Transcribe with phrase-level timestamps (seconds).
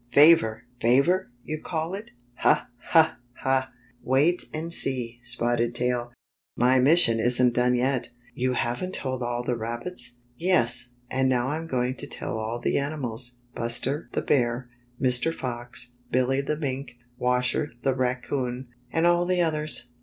[0.11, 0.63] "Favor!
[0.79, 2.09] Favor, you call it!
[2.37, 2.67] Ha!
[2.85, 3.19] Ha!
[3.41, 3.71] Ha!
[4.01, 5.19] Wait and see.
[5.21, 6.11] Spotted Tail.
[6.55, 8.09] My mission isn't done yet.""
[8.43, 12.79] You haven't told all the rabbits?" "Yes, and now I'm going to tell all the
[12.79, 15.31] ani mals— Buster the Bear, Mr.
[15.31, 19.89] Fox, Billy the Mink, Washer the Raccoon, and all the others.